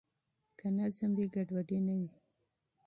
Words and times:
که 0.59 0.67
نظم 0.77 1.11
وي 1.17 1.25
ګډوډي 1.35 1.79
نه 1.87 1.93
وي. 2.01 2.13